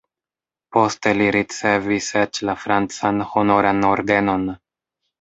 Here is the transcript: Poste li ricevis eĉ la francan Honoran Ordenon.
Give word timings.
Poste 0.77 1.13
li 1.19 1.27
ricevis 1.35 2.09
eĉ 2.23 2.41
la 2.51 2.57
francan 2.65 3.25
Honoran 3.31 3.89
Ordenon. 3.95 4.53